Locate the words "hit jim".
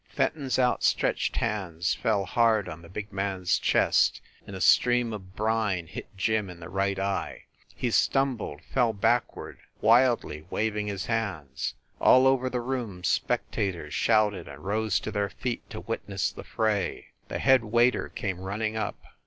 5.85-6.49